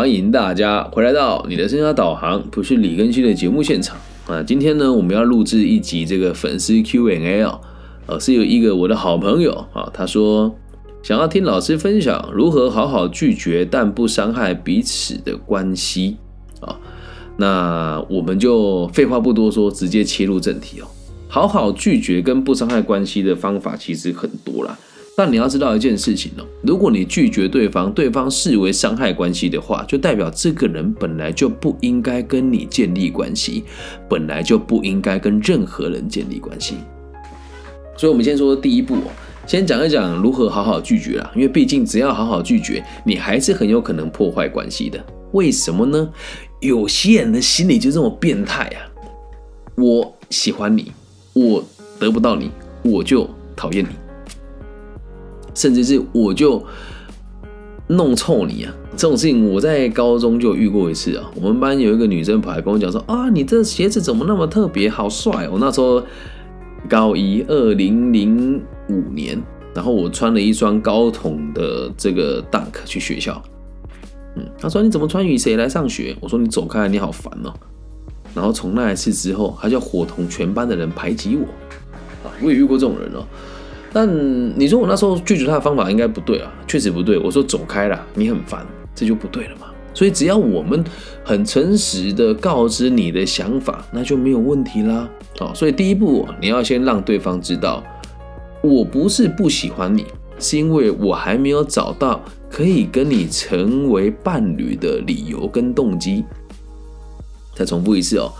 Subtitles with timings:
[0.00, 4.42] 欢迎大家回来到你的生涯导航，不是李根熙的节目现场啊。
[4.42, 7.60] 今天呢，我们要录制一集这个粉丝 Q&A 啊，
[8.06, 10.56] 呃，是有一个我的好朋友啊，他说
[11.02, 16.16] 想要听老师分享如何好好拒绝但不伤害彼此的关系
[16.62, 16.78] 啊。
[17.36, 20.86] 那我们就废话不多说，直接切入正题哦。
[21.28, 24.78] 好好拒绝跟不伤害关系的方法其实很多啦。
[25.22, 33.64] 但你要知道一件事情哦，如果你拒绝对方，对方视为伤害关系的话，就代表这个人本来就不应该跟你建立关系，
[34.08, 36.76] 本来就不应该跟任何人建立关系。
[37.98, 39.12] 所以，我们先说第一步哦，
[39.46, 41.30] 先讲一讲如何好好拒绝啦。
[41.34, 44.98] 因为毕竟只要好好拒绝，你还是很有可能破坏关系的。
[45.32, 46.10] 为什么呢？
[46.60, 48.88] 有些人的心理就这么变态啊！
[49.76, 50.90] 我喜欢你，
[51.34, 51.62] 我
[51.98, 52.50] 得不到你，
[52.82, 53.90] 我就讨厌你。
[55.54, 56.64] 甚至是我就
[57.86, 58.74] 弄臭你啊！
[58.96, 61.30] 这种事情我在高中就遇过一次啊。
[61.34, 66.02] 我们班有一个女生跑来跟我讲说：“啊，你这鞋子怎么那么特别，好帅！”我那时候
[66.88, 69.40] 高一，二零零五年，
[69.74, 73.42] 然后我穿了一双高筒的这个 Dunk 去学校。
[74.36, 77.52] 嗯，她说：“你怎么穿雨鞋来上学？”我说：“你走开，你好烦哦。”
[78.32, 81.44] 然后从那一次之后，她就伙同全班的人排挤我
[82.22, 82.30] 啊！
[82.40, 83.26] 我也遇过这种人哦。
[83.92, 84.08] 但
[84.58, 87.18] 你说我那时候拒绝他的方法应该不对啊，确实不对。
[87.18, 89.66] 我说走开了，你很烦，这就不对了嘛。
[89.92, 90.84] 所以只要我们
[91.24, 95.08] 很诚实的告知你的想法，那就没有问题啦。
[95.38, 97.82] 好，所以第一步你要先让对方知道，
[98.62, 100.06] 我不是不喜欢你，
[100.38, 106.24] 是因为我还没有找到可以跟你成为伴侣的理由跟动机。
[107.56, 108.32] 再重复一次哦。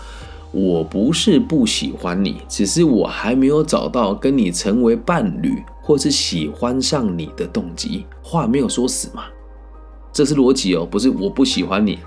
[0.52, 8.04] 我不是不喜欢你，只是我还没有找到跟你成为伴侣或是喜欢上你的动机。
[8.20, 9.24] 话没有说死嘛，
[10.12, 12.00] 这是逻辑哦，不是我不喜欢你，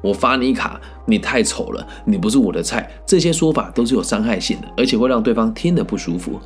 [0.00, 6.38] 我发你卡，你太丑了，你不是我的菜，这些说法都是有伤害性的，而且会让对方听得不舒服。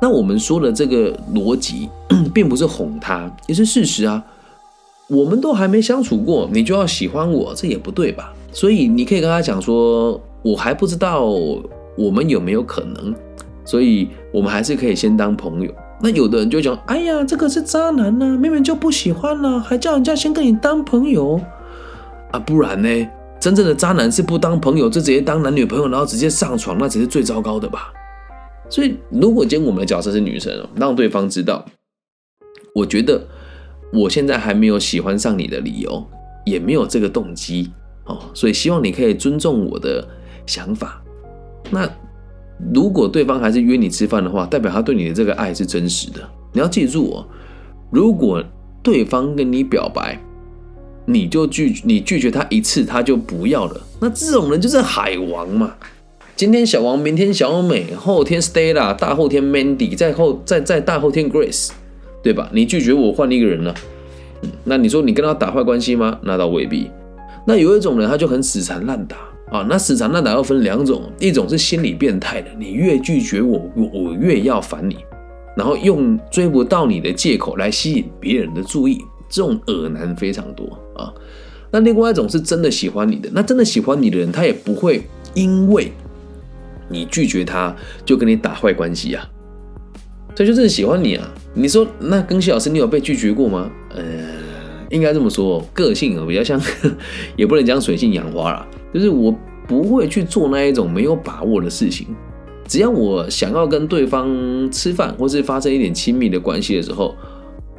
[0.00, 1.88] 那我们说的这个逻辑，
[2.32, 4.22] 并不是哄他，也是事实啊。
[5.08, 8.32] 我们都还没相处过，你就要喜欢我，这也不对吧？
[8.52, 10.20] 所以你可以跟他讲说。
[10.44, 11.24] 我还不知道
[11.96, 13.14] 我们有没有可能，
[13.64, 15.74] 所以我们还是可以先当朋友。
[16.02, 21.40] 那有的人就讲：“哎呀，这个是渣男呢，明明就不喜欢了，还叫人家先跟你当朋友
[22.30, 22.38] 啊？
[22.38, 23.08] 不然呢？
[23.40, 27.92] 真正的渣男是不当朋友，就直接当男女朋友，然后直接上床，那才是最糟糕的吧？
[28.68, 31.64] 所以，如果今天我们的角色是女生，让对方知道，
[32.74, 33.26] 我觉得
[33.92, 36.04] 我现在还没有喜欢上你的理由，
[36.44, 37.70] 也没有这个动机
[38.04, 40.06] 哦，所以希望你可以尊重我的。
[40.46, 41.02] 想法，
[41.70, 41.88] 那
[42.72, 46.20] 如果对方还是约你吃饭的话，代表他对你的这个爱是真实的。
[46.52, 47.26] 你要记住哦，
[47.90, 48.42] 如果
[48.82, 50.20] 对方跟你表白，
[51.06, 53.80] 你就拒你拒绝他一次，他就不要了。
[54.00, 55.74] 那这种人就是海王嘛。
[56.36, 61.70] 今天小王，明天小美，后天 Stella，大后天 Mandy，再后再再大后天 Grace，
[62.22, 62.50] 对吧？
[62.52, 63.74] 你拒绝我换一个人了，
[64.64, 66.18] 那你说你跟他打坏关系吗？
[66.22, 66.90] 那倒未必。
[67.46, 69.16] 那有一种人，他就很死缠烂打。
[69.54, 74.96] 啊，那死缠烂打要分两种，一种是心理变态的，你越拒绝我，我我越要烦你，
[75.56, 78.98] 然后用追不到你的借口来吸引别人的注意，
[79.28, 81.14] 这种恶男非常多啊。
[81.70, 85.02] 那另外一种是真的喜欢你的，那真的喜欢你的人，他也不会
[85.34, 85.92] 因为
[86.88, 87.72] 你拒绝他
[88.04, 89.24] 就跟你打坏关系啊，
[90.34, 91.30] 他就真的喜欢你啊。
[91.54, 93.70] 你说那庚希老师，你有被拒绝过吗？
[93.94, 94.02] 呃，
[94.90, 96.60] 应该这么说，个性啊比较像，
[97.38, 98.66] 也不能讲水性杨花啦。
[98.94, 99.34] 就是我
[99.66, 102.06] 不会去做那一种没有把握的事情，
[102.68, 107.14] 只要我想要跟对方吃饭或是发生一点亲密的关系的时候，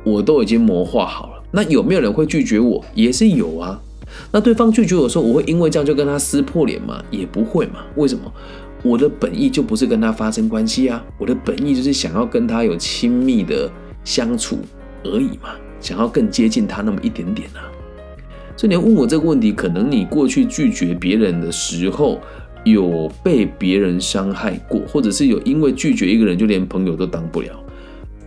[0.03, 1.43] 我都已经谋划好了。
[1.51, 2.83] 那有没有人会拒绝我？
[2.93, 3.79] 也是有啊。
[4.31, 7.01] 那对方拒绝我的时候，我会因为这样就跟他撕破脸吗？
[7.09, 7.79] 也不会嘛。
[7.95, 8.31] 为什么？
[8.83, 13.71] 我的本意就不是跟他发生关系啊，我的本意就是想要跟他有亲密的
[14.03, 14.59] 相处
[15.03, 17.71] 而已嘛，想要更接近他那么一点点啊。
[18.57, 22.19] 所以你问我这个问题，可能你过去拒绝别人的时候，
[22.63, 27.49] 有被别人伤害过，或者是有因为拒绝一个人就连朋友都当不了。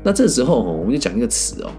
[0.03, 1.71] 那这时候我们就讲一个词哦，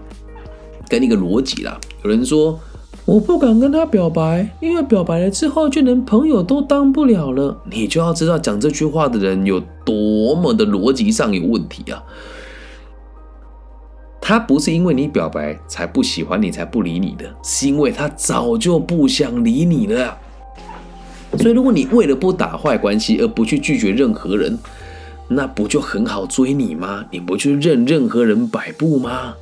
[0.88, 1.78] 跟一个逻辑啦。
[2.04, 2.58] 有人说
[3.06, 7.56] 我不敢跟他表白，因为表白了之后就连朋友都当不了了。
[7.70, 12.02] 你就要知道讲这句话的人有多么的逻辑上有问题啊。
[14.20, 20.16] 他不是因为你表白才不喜欢你才不理你的，是因为他早就不想理你了。
[21.38, 24.58] 所以，如果你为了不打坏关系而不去拒绝任何人，
[25.28, 27.04] 那不就很好追你吗？
[27.10, 29.34] 你不去任任何人摆布吗？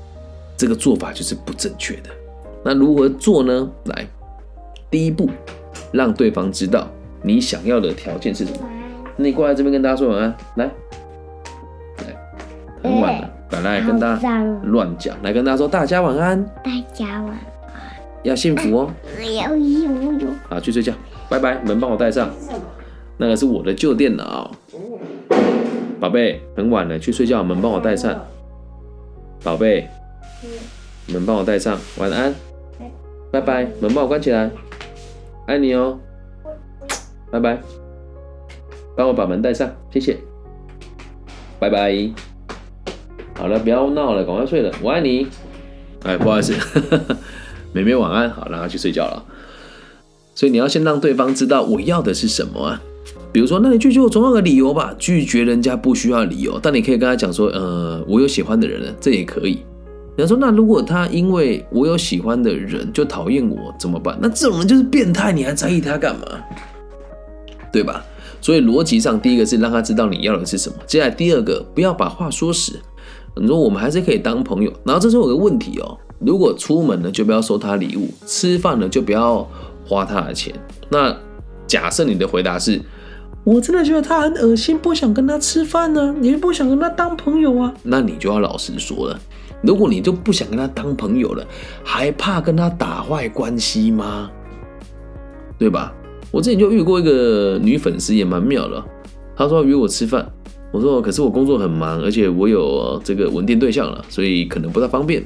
[0.56, 2.10] 这个做法就是不正确的。
[2.64, 3.70] 那如何做呢？
[3.84, 4.06] 来，
[4.90, 5.30] 第一步，
[5.92, 6.88] 让对方知道
[7.22, 8.58] 你想要的条件是什么。
[9.16, 10.64] 你过来这边跟大家说晚安，来，
[11.98, 12.16] 来，
[12.82, 17.38] 很晚了，来来跟大家乱讲，来跟大家说大家晚安，大家晚安，
[18.22, 18.90] 要幸福哦。
[19.18, 20.92] 有有有，好，去睡觉，
[21.28, 22.30] 拜拜，门帮我带上。
[23.16, 24.50] 那个是我的旧电脑，
[25.98, 28.16] 宝贝，很晚了，去睡觉，门帮我带上。
[29.42, 29.88] 宝贝，
[31.06, 32.34] 门帮我带上，晚安，
[33.32, 34.50] 拜拜，门帮我关起来，
[35.46, 35.98] 爱你哦，
[37.32, 37.58] 拜拜，
[38.96, 40.16] 帮我把门带上，谢谢，
[41.58, 42.27] 拜拜。
[43.38, 45.28] 好了，不要闹了，赶快睡了，我爱你。
[46.02, 46.52] 哎，不好意思，
[47.72, 49.24] 妹妹晚安，好，让她去睡觉了。
[50.34, 52.82] 所以你要先让对方知道我要的是什么啊。
[53.32, 54.92] 比如说，那你拒绝我总要个理由吧？
[54.98, 59.62] 拒绝人家不需要理由，但你可以跟他讲说，呃，我有喜欢的人了，这也可以。
[60.16, 64.18] 你说，那如果他因为我有喜欢的人就讨厌我怎么办？
[64.20, 66.26] 那这种人就是变态，你还在意他干嘛？
[67.72, 68.04] 对吧？
[68.40, 70.76] 所以逻辑上，第一个是让他知道你要的是什么。
[70.86, 72.80] 接下来第二个，不要把话说死。
[73.40, 74.72] 你说我们还是可以当朋友。
[74.84, 79.48] 然后这时候有个问题哦，如果出门了就不要收他礼物，吃饭了就不要
[79.86, 80.54] 花他的钱。
[80.90, 81.16] 那
[81.66, 82.80] 假设你的回答是。
[83.44, 87.72] 我真的觉得他很恶心，不想跟他吃饭呢，也不想跟他当朋友啊。
[87.82, 89.18] 那你就要老实说了，
[89.62, 91.46] 如果你就不想跟他当朋友了，
[91.82, 94.30] 还怕跟他打坏关系吗？
[95.58, 95.94] 对吧？
[96.30, 98.84] 我之前就遇过一个女粉丝，也蛮妙的。
[99.34, 100.30] 她说约我吃饭，
[100.70, 105.22] 我说可是我工作很忙，而且我有这个稳定对象了，所以可能不太方便。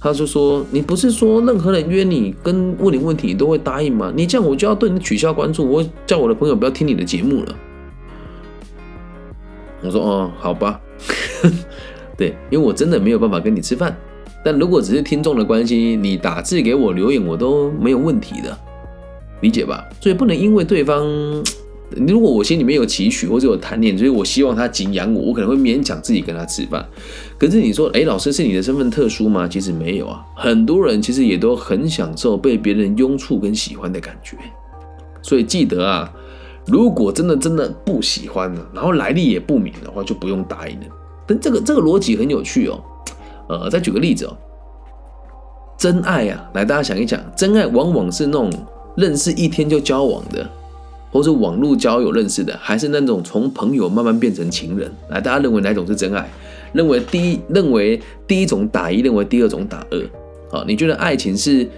[0.00, 4.12] 他就说：“你不是说任何人约你跟问你问题，你都会答应吗？
[4.16, 7.54] 你这样我就要对你取消关注，我叫我的朋友不要听你的节目了。”
[9.84, 10.80] 我说：“哦，好吧，
[12.18, 13.96] 对，因为我真的没有办法跟你吃饭。
[14.44, 18.58] 但如果只是听众的关系，你打字给我留言，我都没有问题的，
[19.40, 19.88] 理解吧？
[20.00, 21.06] 所以不能因为对方。”
[22.06, 26.86] 如果我心里面有期许或者有贪念，所以我希望他敬仰我，我可能会勉强自己跟他吃饭。
[27.38, 29.46] 可是你说，哎，老师是你的身份特殊吗？
[29.48, 34.36] 其实没有啊，很多人其实也都很享受被别人拥簇跟喜欢的感觉。
[35.22, 36.12] 所以记得啊，
[36.66, 40.86] 如果真的真的不喜欢了，然后来历也不明的话，就不用答应了。
[41.26, 42.82] 但这个这个逻辑很有趣哦。
[43.48, 44.36] 呃，再举个例子哦，
[45.76, 48.50] 真爱啊，来大家想一想，真爱往往是那种
[48.96, 50.48] 认识一天就交往的。
[51.12, 54.90] 或是网络交友认识的，还是那种从朋友慢慢变成情人？
[55.10, 56.26] 来，大家认为哪种是真爱？
[56.72, 60.58] 认为第一，认为第一种打一，认为第二种打二。
[60.58, 61.68] 啊，你觉得爱情是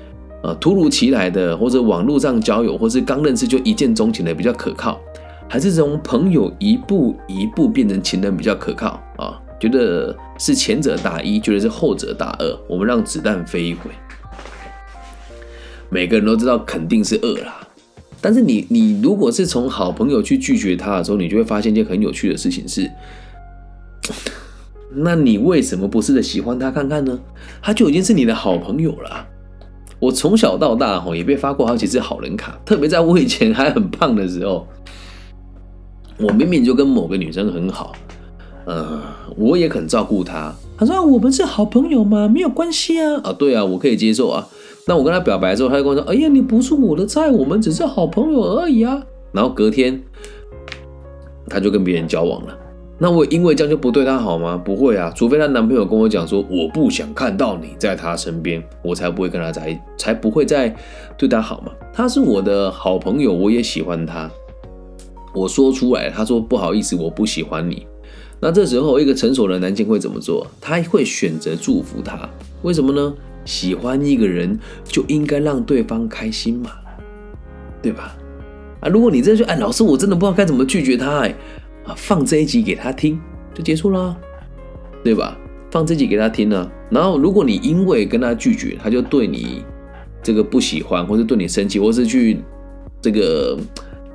[0.43, 5.01] 呃突如其来的，或者网络上交友，或是刚认识就一见钟情的比较可靠，
[5.49, 9.41] 还是从朋友一步一步变成情人比较可靠啊？
[9.61, 12.59] 觉得是前者打一，觉得是后者打二。
[12.69, 13.91] 我们让子弹飞一回。
[15.89, 17.64] 每个人都知道肯定是二啦。
[18.25, 22.91] 但是你你如果是从好朋友去拒绝他的时候，你就会发现一件很有趣的事情是，
[24.95, 27.21] 那你为什么不试着喜欢他看看呢？
[27.61, 29.27] 他就已经是你的好朋友了。
[29.99, 34.67] 我从小到大哈也被发过好几次好人卡，特别在我以前还很胖的时候，
[36.17, 37.93] 我明明就跟某个女生很好，
[38.65, 39.03] 呃，
[39.37, 40.51] 我也很照顾她。
[40.79, 43.21] 他说我们是好朋友嘛，没有关系啊。
[43.23, 44.49] 啊，对啊，我可以接受啊。
[44.87, 50.03] 那我跟他表白之后，他就跟我说：“哎呀，你不是我的菜，我们只是好朋友而已啊。”然后隔天，
[51.49, 52.59] 他就跟别人交往了。
[52.99, 54.61] 那我因为这样就不对他好吗？
[54.63, 60.75] 不会啊，除非她男朋友跟我讲说：“我不想看到你在他身边，我才不会跟他在一，才不会再
[61.17, 64.31] 对他好嘛。”他是我的好朋友，我也喜欢他。
[65.35, 67.87] 我说出来，他说：“不好意思，我不喜欢你。”
[68.39, 70.47] 那这时候，一个成熟的男性会怎么做？
[70.61, 72.29] 他会选择祝福他。
[72.63, 73.15] 为什么呢？
[73.45, 76.71] 喜欢一个人就应该让对方开心嘛，
[77.83, 78.17] 对吧？
[78.81, 81.35] 啊，如果你这就哎，老师，我真的不知道该怎么拒绝他哎，
[81.85, 83.21] 啊，放这一集给他听
[83.55, 84.17] 就结束了，
[85.03, 85.37] 对吧？
[85.71, 89.65] 放这集给他听呢，然后如果你因为跟他拒绝，他就对你
[90.23, 92.39] 这个不喜欢，或者对你生气，或是去
[93.03, 93.59] 这个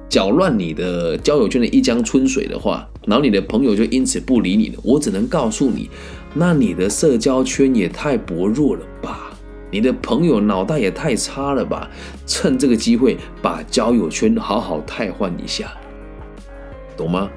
[0.08, 5.90] 搅乱你的交友圈的一江春水的话，然后你的朋友就因此不理你了，我只能告诉你。
[6.34, 9.32] 那你的社交圈也太薄弱了吧？
[9.72, 11.90] 你的朋友脑袋也太差了吧？
[12.26, 15.72] 趁这个机会把交友圈好好汰换一下，
[16.98, 17.30] 懂吗？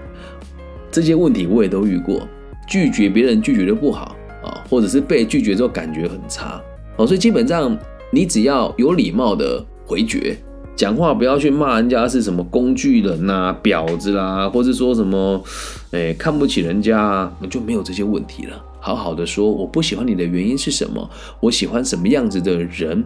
[0.90, 2.26] 这些问题我也都遇过，
[2.68, 6.60] 拒绝别人拒绝的不好啊，或者是被拒绝之后感觉很差
[6.96, 7.76] 哦，所以基本上
[8.10, 10.36] 你只要有礼貌的回绝。
[10.74, 15.42] 讲话不要去骂人家是什么工具人呐、婊子啦，或者说什么，
[15.90, 18.64] 哎，看不起人家，那就没有这些问题了。
[18.80, 21.08] 好好的说，我不喜欢你的原因是什么？
[21.40, 23.04] 我喜欢什么样子的人？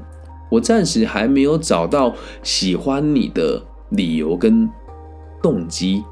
[0.48, 4.70] 我暂时还没有找到喜欢你的理由跟
[5.42, 6.04] 动机，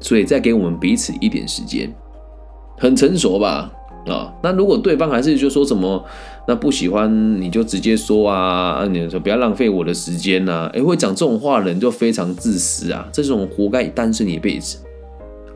[0.00, 1.94] 所以再给我们彼此一点时间，
[2.78, 3.70] 很成熟吧？
[4.06, 6.04] 啊，那如果对方还是就说什么，
[6.46, 14.78] 那不喜欢你就直接说啊啊，你说不要浪费我的时间呐，哎，会讲这种话的人就非常自私啊，这种活该单身一辈子，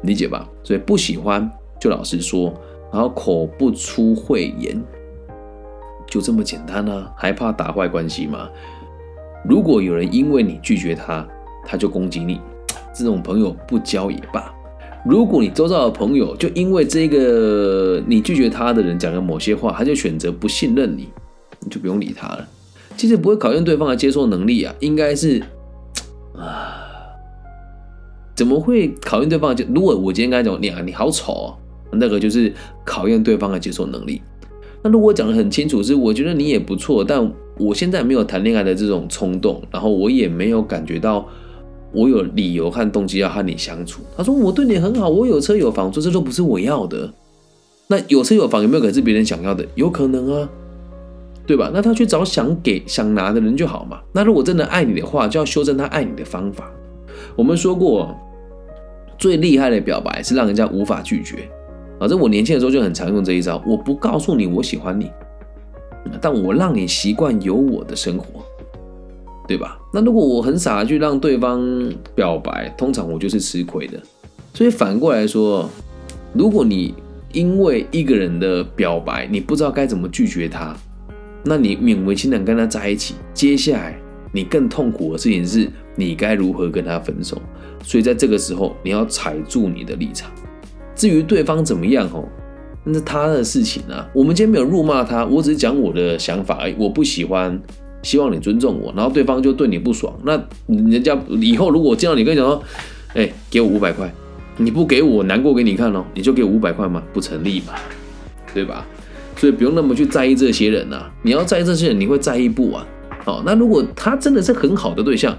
[0.02, 0.48] 理解吧？
[0.62, 2.52] 所以不喜欢就老实说，
[2.90, 4.82] 然后口不出秽言，
[6.06, 8.48] 就这么简单啊，还怕打坏关系吗？
[9.44, 11.26] 如果有人因为你拒绝他，
[11.66, 12.40] 他就攻击你，
[12.94, 14.54] 这种朋友不交也罢。
[15.06, 21.08] 如果你周遭的朋友就因为这个你拒绝他的人讲的某些话，他就选择不信任你，
[21.60, 22.46] 你就不用理他了。
[22.96, 25.40] 其实不会考验对方的接受能力啊，应该是
[26.36, 26.82] 啊，
[28.34, 29.54] 怎么会考验对方？
[29.54, 31.54] 就如果我今天跟他讲你啊你好丑哦，
[31.92, 32.52] 那个就是
[32.84, 34.20] 考验对方的接受能力。
[34.82, 41.26] 那如果讲的很清楚，是我觉得你也不错，但我现在没有谈恋爱的这种冲动，然后我也没有感觉到。
[41.92, 44.02] 我有理由和动机要和你相处。
[44.16, 47.12] 他说我对你很好，我有车有房，说这都不是我要的。
[47.86, 49.64] 那有车有房有没有可能是别人想要的？
[49.74, 50.48] 有可能啊，
[51.46, 51.70] 对吧？
[51.72, 54.00] 那他去找想给想拿的人就好嘛。
[54.12, 56.70] 那如果真的爱你的话，就要修正他爱你的方法。
[57.34, 58.14] 我们说过，
[59.16, 61.48] 最厉害的表白是让人家无法拒绝。
[61.98, 65.10] 反正我年轻的时候就很常用这一招，我不告诉你我喜欢你，
[66.20, 68.44] 但我让你习惯有我的生活。
[69.48, 69.78] 对吧？
[69.90, 71.66] 那如果我很傻去让对方
[72.14, 73.98] 表白，通常我就是吃亏的。
[74.52, 75.68] 所以反过来说，
[76.34, 76.94] 如果你
[77.32, 80.76] 因为一个人的表白，你不知道该怎么拒绝他，
[81.42, 83.98] 那你勉为其难跟他在一起，接下来
[84.32, 87.40] 你更痛苦的事情是你该如何跟他分手。
[87.82, 90.30] 所以在这个时候，你要踩住你的立场。
[90.94, 92.28] 至于对方怎么样，哦，
[92.84, 94.06] 那是他的事情啊。
[94.12, 96.74] 我们今天没有辱骂他，我只是讲我的想法而已。
[96.78, 97.58] 我不喜欢。
[98.02, 100.32] 希望你尊重我，然后对方就对你不爽，那
[100.66, 102.62] 人家以后如果见到你跟你讲说，
[103.14, 104.12] 哎，给我五百块，
[104.56, 107.02] 你不给我难过给你看哦，你就给五百块吗？
[107.12, 107.74] 不成立嘛，
[108.54, 108.86] 对吧？
[109.36, 112.84] 所以不用那么去在意这些人呐，你要在意这些人，你会在意不完。
[113.24, 115.36] 好，那如果他真的是很好的对象，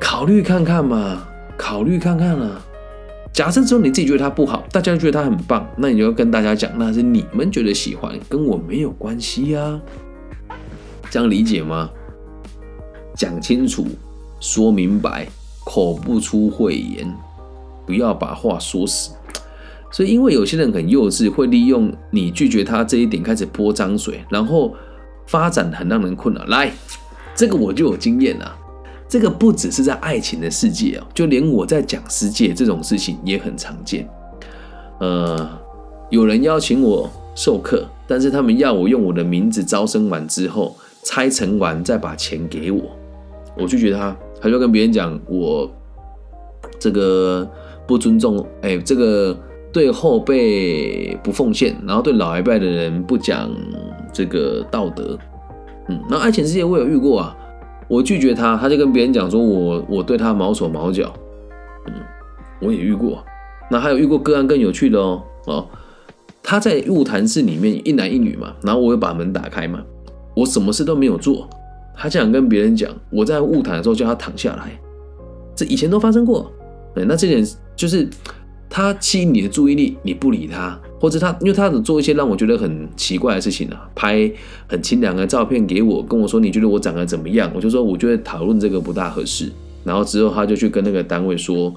[0.00, 2.60] 考虑看看嘛，考虑看看啊。
[3.32, 9.80] 假设只有你自己觉得他不好，大家觉得他很棒，那你就要跟大家讲，那是你们觉得喜欢，跟我没有关系呀。
[11.10, 11.90] 这样理解吗？
[13.16, 13.84] 讲清楚，
[14.38, 15.26] 说明白，
[15.64, 17.12] 口不出秽言，
[17.84, 19.10] 不要把话说死。
[19.90, 24.72] 所以，因为有些人很幼稚，会利用你拒绝他这一点开始泼脏水，然后
[25.26, 26.44] 发展很让人困扰。
[26.44, 26.70] 来，
[27.34, 28.54] 这个我就有经验了。
[29.08, 34.08] 这个不只是在爱情的世界哦，就连我在讲师界这种事情也很常见。
[35.00, 35.58] 呃，
[36.10, 40.76] 有人邀请我授课，但是他们要我用我的名字招生完之后。
[41.02, 42.82] 拆成完再把钱给我，
[43.56, 45.70] 我拒绝他，他就跟别人讲我
[46.78, 47.48] 这个
[47.86, 49.36] 不尊重，哎，这个
[49.72, 53.50] 对后辈不奉献，然后对老一辈的人不讲
[54.12, 55.18] 这个道德，
[55.88, 57.36] 嗯，那爱情世界我有遇过啊，
[57.88, 61.12] 我拒绝他，他就跟别人讲说我我对他毛手毛脚，
[61.86, 61.94] 嗯，
[62.60, 63.24] 我也遇过，
[63.70, 65.66] 那还有遇过个案更有趣的哦，哦，
[66.42, 69.82] 他在物谈室里面一男一女嘛，然后我又把门打开嘛。
[70.38, 71.50] 我什么事都没有做，
[71.96, 74.70] 他这样跟别人讲，我在误谈的时候叫他躺下来，
[75.56, 76.48] 这以前都发生过。
[76.94, 78.08] 对，那这点就是
[78.70, 84.30] 他吸引你的注意力，你不理他，或者他因为他做一些让我觉得很奇怪的事情啊，拍
[84.68, 87.50] 很清凉的照片给我，跟我说你觉得我长得怎么样？
[87.52, 89.50] 我就说我觉得讨论这个不大合适。
[89.82, 91.74] 然后之后他就去跟那个单位说，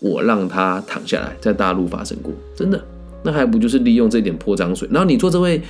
[0.00, 2.82] 我让他躺下来，在大陆发生过，真的，
[3.22, 4.88] 那还不就是利用这点泼脏水？
[4.90, 5.62] 然后你做这位。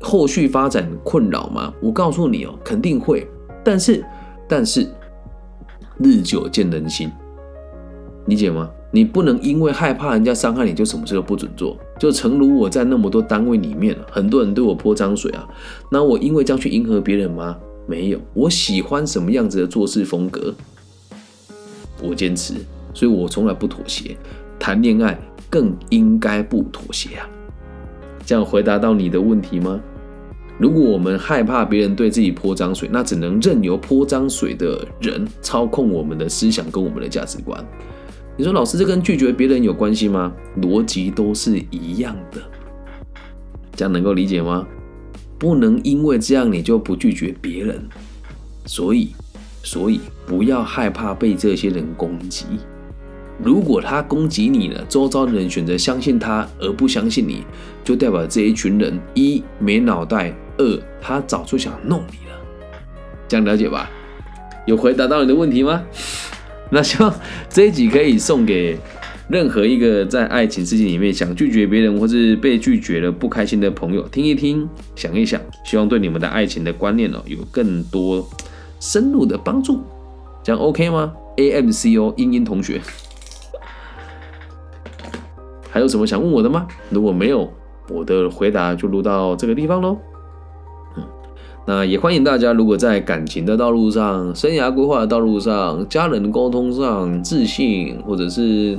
[0.00, 1.72] 后续发展困扰吗？
[1.80, 3.26] 我告诉你哦，肯定会。
[3.64, 4.04] 但是，
[4.48, 4.86] 但是，
[5.98, 7.10] 日久见人心，
[8.26, 8.70] 理解吗？
[8.92, 11.76] 你不能因为害怕人家伤害你就什么事都不准做。
[11.98, 15.46] 就诚如我在那么多单位里面，很多人对我泼脏水啊，
[15.90, 17.56] 那我因为这样去迎合别人吗？
[17.86, 20.54] 没有，我喜欢什么样子的做事风格，
[22.02, 22.54] 我坚持，
[22.94, 24.16] 所以我从来不妥协。
[24.58, 25.18] 谈恋爱
[25.50, 27.28] 更应该不妥协啊。
[28.26, 29.80] 这样回答到你的问题吗？
[30.58, 37.64] 如果我们害怕别人对自己泼脏水，那只能任由泼脏水的人操控我们的思想跟我们的价值观。
[38.36, 40.32] 你说老师，这跟拒绝别人有关系吗？
[40.60, 42.40] 逻辑都是一样的，
[43.76, 44.66] 这样能够理解吗？
[45.38, 47.86] 不能因为这样你就不拒绝别人，
[48.64, 49.10] 所以，
[49.62, 52.44] 所以不要害怕被这些人攻击。
[53.42, 57.44] 如果他攻击你了，周遭的人选择相信他而不相信你，
[57.84, 62.36] 就代表这一群人一没脑袋，二他早就想弄你了。
[63.28, 63.90] 这样了解吧？
[64.66, 65.82] 有回答到你的问题吗？
[66.70, 67.14] 那希望
[67.48, 68.76] 这一集可以送给
[69.28, 78.28] 任何一个在爱情世界里面想拒绝别人或是被拒绝了不开心的朋友，听一听，想一想，希望对你们的爱情的观念哦有更多
[78.80, 79.84] 深入的帮助。
[80.42, 82.80] 这样 OK 吗？A M C O 英英同学，
[85.76, 86.66] 还有什么想问我的吗？
[86.88, 87.46] 如果没有，
[87.90, 89.98] 我的回答就录到这个地方喽。
[90.96, 91.04] 嗯
[91.66, 98.78] 那也欢迎大家，如果在感情的道路上、生涯规划的道路上、家人沟通上、自信，或者是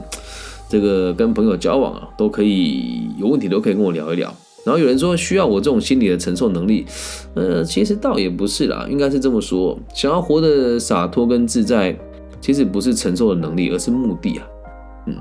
[0.67, 4.33] 这个跟朋友交往啊，都可以有问题都可以跟我聊一聊。
[4.65, 6.83] 然后有人说需要我这种心理的承受能力，
[7.35, 11.95] 呃，其实倒也不是啦，应该是这么说：想要活得洒脱跟自在，
[12.41, 14.47] 其实不是承受的能力，而是目的啊，
[15.05, 15.15] 嗯，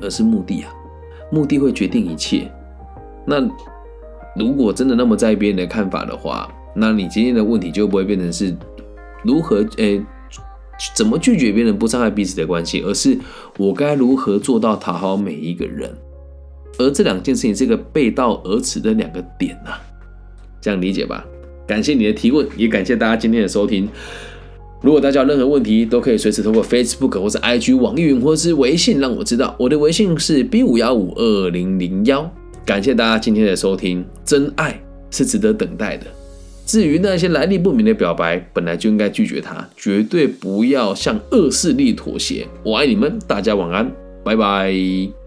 [0.00, 0.72] 而是目的啊，
[1.30, 2.50] 目的会决定一切。
[3.26, 3.40] 那
[4.36, 8.56] 如果真的那么在意别人的看法的话，那你今天的问题就不会变成是
[9.24, 10.00] 如何诶
[10.94, 13.18] 怎么拒绝别人不伤害彼此的关系，而是
[13.56, 15.92] 我该如何做到讨好每一个人。
[16.78, 19.72] 而这两件事情是一个背道而驰的两个点呐，
[20.60, 21.24] 这样理解吧？
[21.66, 23.88] 感谢你的提问，也感谢大家今天的收听。
[24.80, 29.54] 如果大家有任何问题，都可以随时通过 Facebook 或者 IG、网易云或是微信让我知道。
[29.58, 32.30] 我的微信是 B 五幺五二零零幺。
[32.64, 34.80] 感谢大家今天的收听，真爱
[35.10, 36.06] 是值得等待的。
[36.64, 42.46] 至于那些来历不明的表白，本来就应该拒绝他，绝对不要向恶势力妥协。
[42.62, 43.90] 我爱你们，大家晚安，
[44.22, 45.17] 拜拜。